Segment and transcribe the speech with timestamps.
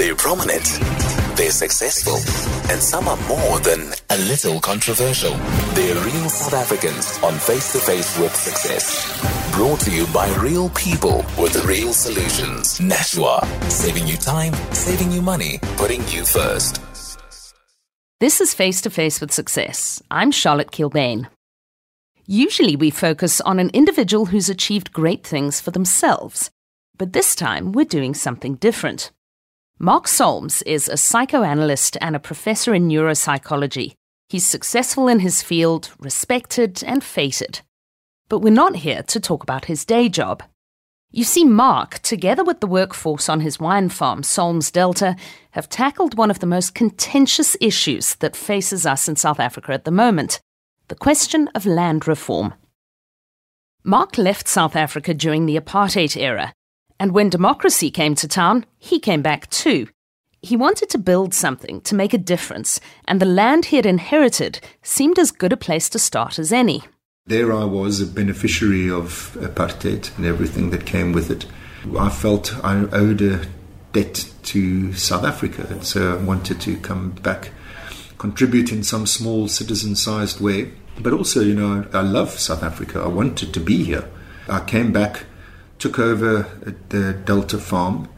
[0.00, 0.64] They're prominent,
[1.36, 2.16] they're successful,
[2.72, 5.32] and some are more than a little controversial.
[5.74, 9.52] They're real South Africans on Face to Face with Success.
[9.52, 12.80] Brought to you by real people with real solutions.
[12.80, 16.80] Nashua, saving you time, saving you money, putting you first.
[18.20, 20.02] This is Face to Face with Success.
[20.10, 21.26] I'm Charlotte Kilbane.
[22.24, 26.48] Usually we focus on an individual who's achieved great things for themselves,
[26.96, 29.10] but this time we're doing something different.
[29.82, 33.94] Mark Solms is a psychoanalyst and a professor in neuropsychology.
[34.28, 37.62] He's successful in his field, respected and feted.
[38.28, 40.42] But we're not here to talk about his day job.
[41.10, 45.16] You see, Mark, together with the workforce on his wine farm, Solms Delta,
[45.52, 49.86] have tackled one of the most contentious issues that faces us in South Africa at
[49.86, 50.40] the moment
[50.88, 52.52] the question of land reform.
[53.82, 56.52] Mark left South Africa during the apartheid era,
[57.00, 59.88] and when democracy came to town, he came back too.
[60.42, 64.60] He wanted to build something to make a difference, and the land he had inherited
[64.82, 66.84] seemed as good a place to start as any.
[67.26, 71.46] There I was, a beneficiary of apartheid and everything that came with it.
[71.98, 73.46] I felt I owed a
[73.92, 77.50] debt to South Africa, and so I wanted to come back,
[78.18, 80.72] contribute in some small citizen sized way.
[80.98, 83.00] But also, you know, I love South Africa.
[83.00, 84.04] I wanted to be here.
[84.48, 85.24] I came back,
[85.80, 86.46] took over
[86.90, 88.08] the Delta farm,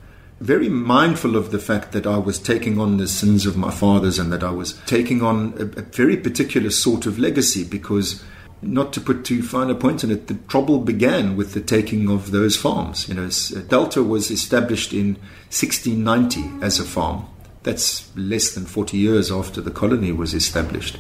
[0.41, 4.19] very mindful of the fact that I was taking on the sins of my fathers
[4.19, 8.23] and that I was taking on a, a very particular sort of legacy because
[8.61, 12.11] not to put too fine a point on it, the trouble began with the taking
[12.11, 13.09] of those farms.
[13.09, 13.31] You know,
[13.69, 15.15] Delta was established in
[15.51, 17.27] 1690 as a farm.
[17.63, 20.99] That's less than 40 years after the colony was established.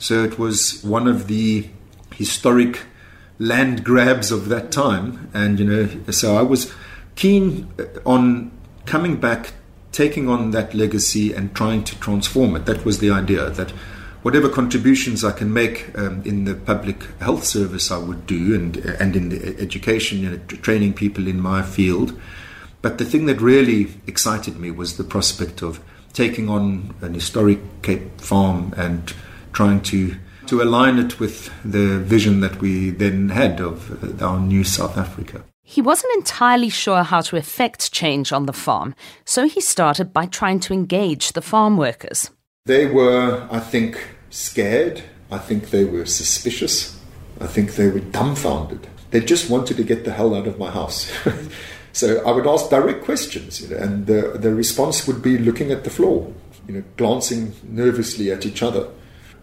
[0.00, 1.68] So it was one of the
[2.12, 2.80] historic
[3.38, 5.30] land grabs of that time.
[5.34, 6.72] And, you know, so I was
[7.16, 8.50] keen uh, on
[8.86, 9.52] coming back,
[9.92, 12.66] taking on that legacy and trying to transform it.
[12.66, 13.72] That was the idea that
[14.22, 18.78] whatever contributions I can make um, in the public health service, I would do, and
[18.78, 22.18] uh, and in the uh, education, you know, training people in my field.
[22.82, 25.80] But the thing that really excited me was the prospect of
[26.12, 29.12] taking on an historic Cape farm and
[29.52, 30.16] trying to
[30.48, 34.96] to align it with the vision that we then had of uh, our new South
[34.96, 35.44] Africa.
[35.62, 38.94] He wasn't entirely sure how to effect change on the farm,
[39.24, 42.30] so he started by trying to engage the farm workers.
[42.66, 43.98] They were, I think,
[44.30, 45.02] scared.
[45.30, 47.00] I think they were suspicious.
[47.40, 48.86] I think they were dumbfounded.
[49.10, 51.10] They just wanted to get the hell out of my house.
[51.92, 55.70] so I would ask direct questions, you know, and the, the response would be looking
[55.72, 56.32] at the floor,
[56.68, 58.88] you know, glancing nervously at each other.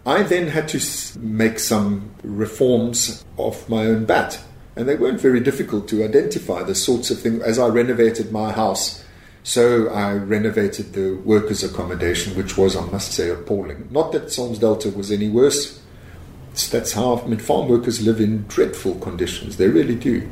[0.04, 4.40] I then had to make some reforms of my own bat,
[4.74, 7.42] and they weren't very difficult to identify the sorts of things.
[7.42, 9.04] As I renovated my house,
[9.44, 13.88] so I renovated the workers' accommodation, which was, I must say, appalling.
[13.90, 15.80] Not that Solms Delta was any worse.
[16.70, 19.56] That's how I mean, farm workers live in dreadful conditions.
[19.56, 20.28] They really do,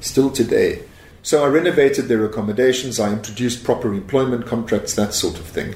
[0.00, 0.82] still today.
[1.22, 3.00] So I renovated their accommodations.
[3.00, 5.74] I introduced proper employment contracts, that sort of thing.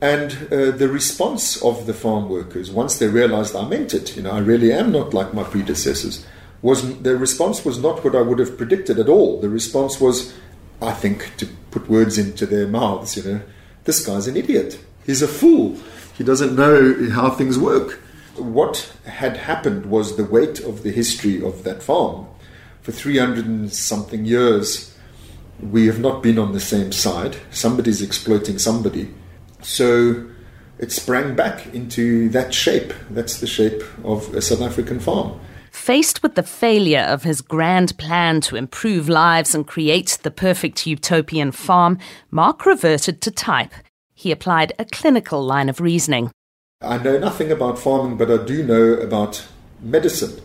[0.00, 4.22] And uh, the response of the farm workers, once they realized I meant it, you
[4.22, 6.26] know, I really am not like my predecessors,
[6.62, 9.40] was the response was not what I would have predicted at all.
[9.40, 10.34] The response was,
[10.80, 13.40] I think, to put words into their mouths, you know,
[13.84, 14.80] this guy's an idiot.
[15.04, 15.76] He's a fool.
[16.16, 18.00] He doesn't know how things work.
[18.36, 22.26] What had happened was the weight of the history of that farm.
[22.82, 24.96] For 300 and something years,
[25.60, 27.36] we have not been on the same side.
[27.50, 29.12] Somebody's exploiting somebody
[29.62, 30.26] so
[30.78, 32.92] it sprang back into that shape.
[33.10, 35.38] That's the shape of a South African farm.
[35.70, 40.86] Faced with the failure of his grand plan to improve lives and create the perfect
[40.86, 41.98] utopian farm,
[42.30, 43.72] Mark reverted to type.
[44.14, 46.30] He applied a clinical line of reasoning.
[46.82, 49.46] I know nothing about farming, but I do know about
[49.80, 50.40] medicine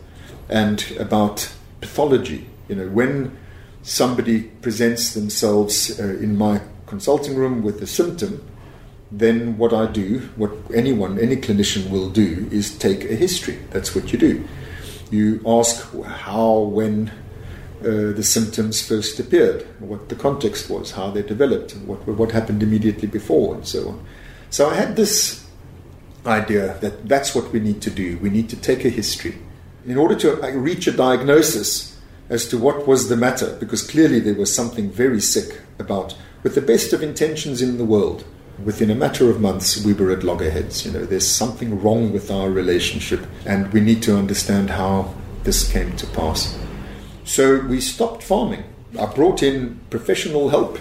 [0.48, 2.46] and about pathology.
[2.68, 3.36] You know, when
[3.82, 8.46] somebody presents themselves uh, in my consulting room with a symptom,
[9.10, 13.58] then what I do, what anyone, any clinician will do, is take a history.
[13.70, 14.44] That's what you do.
[15.10, 17.12] You ask how, when
[17.80, 22.62] uh, the symptoms first appeared, what the context was, how they developed, what, what happened
[22.62, 24.06] immediately before, and so on.
[24.50, 25.46] So I had this
[26.26, 28.18] idea that that's what we need to do.
[28.18, 29.38] We need to take a history.
[29.86, 31.96] In order to uh, reach a diagnosis
[32.28, 36.56] as to what was the matter, because clearly there was something very sick about, with
[36.56, 38.24] the best of intentions in the world,
[38.64, 40.86] Within a matter of months, we were at loggerheads.
[40.86, 45.14] You know, there's something wrong with our relationship, and we need to understand how
[45.44, 46.58] this came to pass.
[47.24, 48.64] So we stopped farming.
[48.98, 50.78] I brought in professional help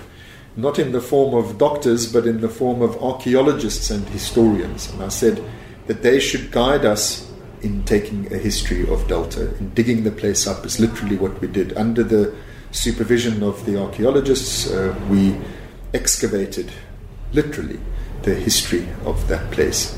[0.58, 4.92] not in the form of doctors, but in the form of archaeologists and historians.
[4.92, 5.44] And I said
[5.88, 7.32] that they should guide us
[7.62, 11.48] in taking a history of Delta, in digging the place up, is literally what we
[11.48, 11.76] did.
[11.78, 12.34] Under the
[12.72, 15.36] supervision of the archaeologists, uh, we
[15.94, 16.72] excavated,
[17.36, 17.80] literally,
[18.24, 19.98] the history of that place.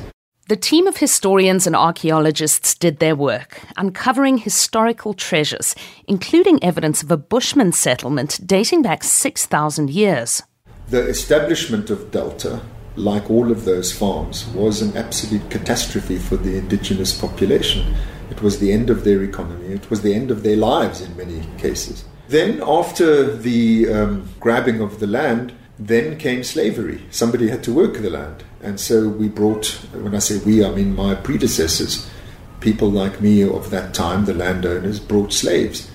[0.50, 5.75] The team of historians and archaeologists did their work, uncovering historical treasures,
[6.07, 10.42] including evidence of a Bushman settlement dating back 6,000 years.
[10.88, 12.62] The establishment of Delta,
[12.95, 17.94] like all of those farms, was an absolute catastrophe for the indigenous population.
[18.31, 21.16] It was the end of their economy, it was the end of their lives in
[21.18, 22.06] many cases.
[22.30, 27.03] Then, after the um, grabbing of the land, then came slavery.
[27.12, 28.44] Somebody had to work the land.
[28.62, 32.09] And so we brought, when I say we, I mean my predecessors,
[32.59, 35.91] people like me of that time, the landowners, brought slaves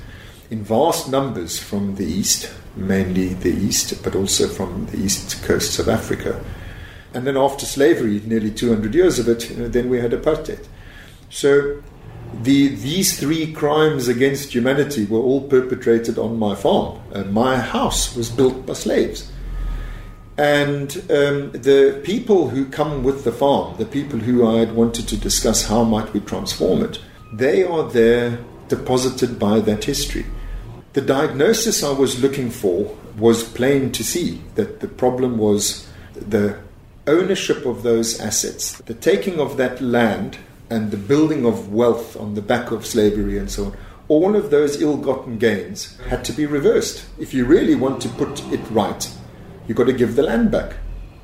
[0.50, 5.78] in vast numbers from the east, mainly the east, but also from the east coasts
[5.78, 6.44] of Africa.
[7.14, 10.66] And then after slavery, nearly 200 years of it, you know, then we had apartheid.
[11.30, 11.82] So
[12.42, 17.00] the, these three crimes against humanity were all perpetrated on my farm.
[17.12, 19.32] And my house was built by slaves.
[20.38, 25.06] And um, the people who come with the farm, the people who I had wanted
[25.08, 27.00] to discuss how might we transform it,
[27.32, 28.38] they are there
[28.68, 30.26] deposited by that history.
[30.94, 36.58] The diagnosis I was looking for was plain to see that the problem was the
[37.06, 40.38] ownership of those assets, the taking of that land
[40.70, 43.76] and the building of wealth on the back of slavery and so on.
[44.08, 47.04] All of those ill gotten gains had to be reversed.
[47.18, 49.10] If you really want to put it right,
[49.66, 50.74] you've got to give the land back.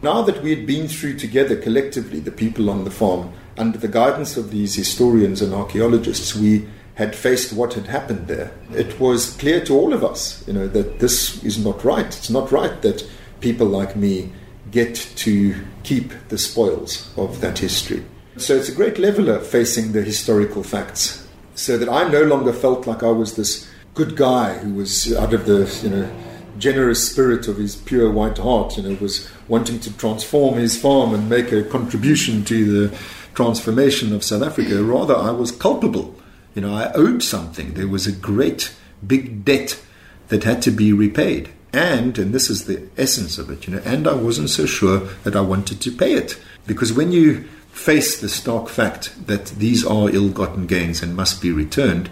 [0.00, 3.88] Now that we had been through together collectively, the people on the farm, under the
[3.88, 8.52] guidance of these historians and archaeologists, we had faced what had happened there.
[8.72, 12.06] It was clear to all of us, you know, that this is not right.
[12.06, 13.08] It's not right that
[13.40, 14.32] people like me
[14.70, 18.04] get to keep the spoils of that history.
[18.36, 22.86] So it's a great leveler facing the historical facts, so that I no longer felt
[22.86, 26.10] like I was this good guy who was out of the, you know,
[26.58, 31.14] generous spirit of his pure white heart, you know, was wanting to transform his farm
[31.14, 32.98] and make a contribution to the
[33.34, 34.82] transformation of South Africa.
[34.82, 36.14] Rather, I was culpable.
[36.54, 37.74] You know, I owed something.
[37.74, 38.74] There was a great
[39.06, 39.80] big debt
[40.28, 41.50] that had to be repaid.
[41.72, 45.00] And, and this is the essence of it, you know, and I wasn't so sure
[45.22, 46.40] that I wanted to pay it.
[46.66, 51.40] Because when you face the stark fact that these are ill gotten gains and must
[51.40, 52.10] be returned,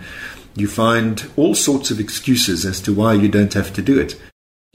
[0.54, 4.19] you find all sorts of excuses as to why you don't have to do it.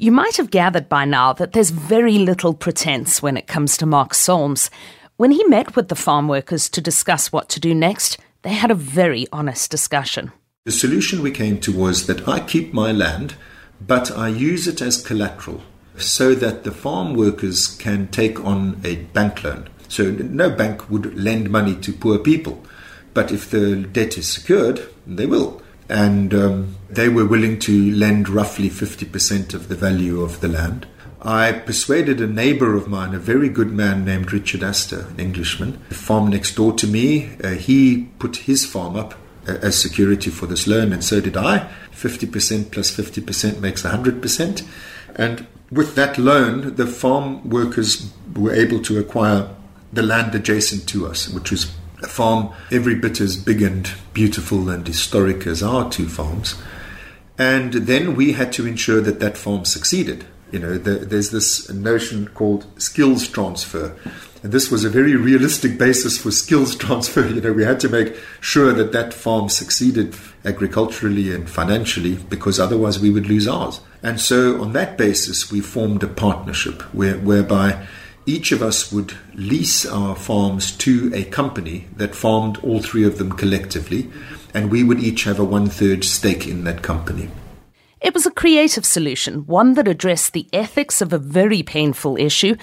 [0.01, 3.85] You might have gathered by now that there's very little pretense when it comes to
[3.85, 4.71] Mark Solms.
[5.17, 8.71] When he met with the farm workers to discuss what to do next, they had
[8.71, 10.31] a very honest discussion.
[10.65, 13.35] The solution we came to was that I keep my land,
[13.79, 15.61] but I use it as collateral
[15.97, 19.69] so that the farm workers can take on a bank loan.
[19.87, 22.65] So no bank would lend money to poor people,
[23.13, 25.61] but if the debt is secured, they will
[25.91, 30.87] and um, they were willing to lend roughly 50% of the value of the land.
[31.21, 35.79] I persuaded a neighbor of mine, a very good man named Richard Astor, an Englishman,
[35.91, 37.35] a farm next door to me.
[37.43, 39.13] Uh, he put his farm up
[39.47, 41.69] uh, as security for this loan, and so did I.
[41.91, 44.67] 50% plus 50% makes 100%.
[45.15, 49.53] And with that loan, the farm workers were able to acquire
[49.93, 51.71] the land adjacent to us, which was
[52.03, 56.61] a farm every bit as big and beautiful and historic as our two farms.
[57.37, 60.25] And then we had to ensure that that farm succeeded.
[60.51, 63.97] You know, the, there's this notion called skills transfer.
[64.43, 67.25] And this was a very realistic basis for skills transfer.
[67.25, 72.59] You know, we had to make sure that that farm succeeded agriculturally and financially because
[72.59, 73.79] otherwise we would lose ours.
[74.03, 77.87] And so on that basis, we formed a partnership where, whereby
[78.25, 83.17] each of us would lease our farms to a company that farmed all three of
[83.17, 84.09] them collectively,
[84.53, 87.29] and we would each have a one third stake in that company.
[88.01, 92.55] It was a creative solution, one that addressed the ethics of a very painful issue,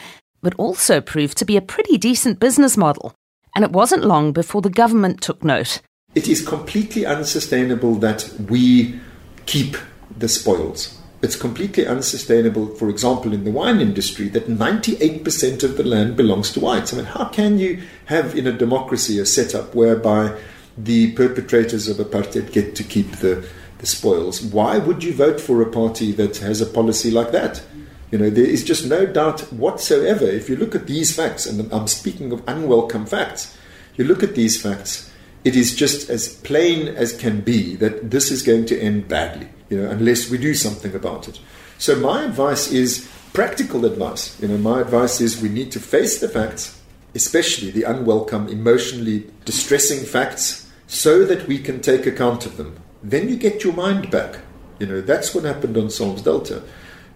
[0.42, 3.14] but also proved to be a pretty decent business model.
[3.54, 5.80] And it wasn't long before the government took note.
[6.14, 9.00] It is completely unsustainable that we
[9.46, 9.76] keep
[10.16, 10.97] the spoils.
[11.20, 16.52] It's completely unsustainable, for example, in the wine industry, that 98% of the land belongs
[16.52, 16.92] to whites.
[16.92, 20.38] I mean, how can you have in a democracy a setup whereby
[20.76, 23.44] the perpetrators of apartheid get to keep the,
[23.78, 24.42] the spoils?
[24.42, 27.64] Why would you vote for a party that has a policy like that?
[28.12, 30.24] You know, there is just no doubt whatsoever.
[30.24, 33.58] If you look at these facts, and I'm speaking of unwelcome facts,
[33.96, 35.12] you look at these facts,
[35.44, 39.48] it is just as plain as can be that this is going to end badly
[39.68, 41.40] you know, unless we do something about it.
[41.78, 44.40] So my advice is practical advice.
[44.40, 46.80] You know, my advice is we need to face the facts,
[47.14, 52.76] especially the unwelcome, emotionally distressing facts, so that we can take account of them.
[53.02, 54.38] Then you get your mind back.
[54.78, 56.62] You know, that's what happened on Solms Delta.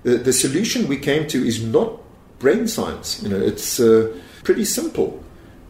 [0.02, 2.00] The, the solution we came to is not
[2.38, 3.22] brain science.
[3.22, 5.22] You know, it's uh, pretty simple.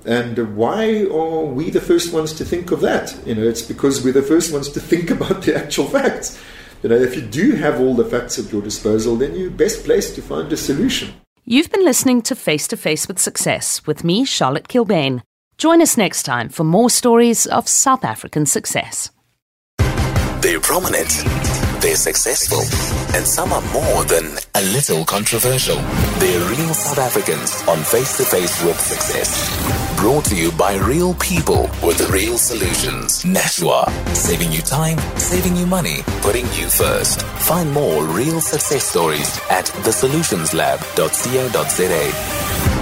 [0.04, 3.16] And why are we the first ones to think of that?
[3.24, 6.38] You know, it's because we're the first ones to think about the actual facts.
[6.82, 9.84] You know, if you do have all the facts at your disposal, then you're best
[9.84, 11.14] placed to find a solution.
[11.44, 15.22] You've been listening to Face to Face with Success with me, Charlotte Kilbane.
[15.58, 19.10] Join us next time for more stories of South African success.
[20.40, 21.08] They're prominent
[21.82, 22.60] they're successful,
[23.16, 25.74] and some are more than a little controversial.
[26.20, 29.81] They're real South Africans on Face to Face with Success.
[30.02, 33.24] Brought to you by real people with real solutions.
[33.24, 37.22] Nashua, saving you time, saving you money, putting you first.
[37.22, 42.81] Find more real success stories at thesolutionslab.co.za.